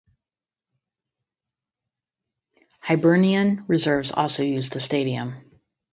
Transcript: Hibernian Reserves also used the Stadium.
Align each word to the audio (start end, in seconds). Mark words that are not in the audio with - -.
Hibernian 2.79 3.65
Reserves 3.67 4.11
also 4.11 4.41
used 4.41 4.71
the 4.73 4.79
Stadium. 4.79 5.35